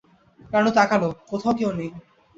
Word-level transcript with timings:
রানু 0.51 0.71
তাকাল, 0.77 1.01
কোথাও 1.29 1.53
কেউ 1.59 1.71
নেই। 1.79 1.89